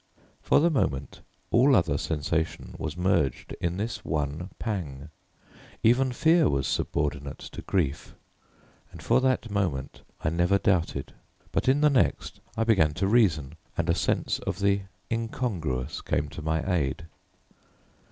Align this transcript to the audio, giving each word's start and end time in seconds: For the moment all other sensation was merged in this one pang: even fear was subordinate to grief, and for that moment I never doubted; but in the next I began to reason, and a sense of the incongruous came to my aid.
For 0.41 0.59
the 0.59 0.71
moment 0.71 1.21
all 1.51 1.75
other 1.75 1.95
sensation 1.99 2.73
was 2.79 2.97
merged 2.97 3.55
in 3.61 3.77
this 3.77 4.03
one 4.03 4.49
pang: 4.57 5.09
even 5.83 6.11
fear 6.11 6.49
was 6.49 6.65
subordinate 6.65 7.37
to 7.37 7.61
grief, 7.61 8.15
and 8.91 9.03
for 9.03 9.21
that 9.21 9.51
moment 9.51 10.01
I 10.23 10.31
never 10.31 10.57
doubted; 10.57 11.13
but 11.51 11.67
in 11.67 11.81
the 11.81 11.89
next 11.91 12.39
I 12.57 12.63
began 12.63 12.95
to 12.95 13.05
reason, 13.05 13.53
and 13.77 13.91
a 13.91 13.93
sense 13.93 14.39
of 14.39 14.57
the 14.57 14.81
incongruous 15.11 16.01
came 16.01 16.29
to 16.29 16.41
my 16.41 16.67
aid. 16.77 17.05